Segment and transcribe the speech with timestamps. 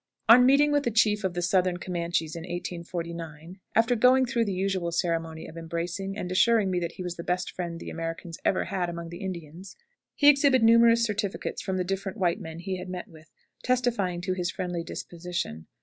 [0.27, 4.51] On meeting with a chief of the Southern Comanches in 1849, after going through the
[4.51, 8.39] usual ceremony of embracing, and assuring me that he was the best friend the Americans
[8.43, 9.75] ever had among the Indians,
[10.15, 13.29] he exhibited numerous certificates from the different white men he had met with,
[13.63, 15.67] testifying to his friendly disposition.